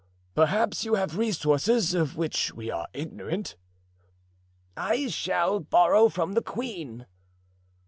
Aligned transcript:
"Perhaps 0.33 0.83
you 0.83 0.95
have 0.95 1.15
resources 1.15 1.93
of 1.93 2.17
which 2.17 2.51
we 2.55 2.71
are 2.71 2.87
ignorant?" 2.91 3.55
"I 4.75 5.09
shall 5.09 5.59
borrow 5.59 6.09
from 6.09 6.33
the 6.33 6.41
queen." 6.41 7.05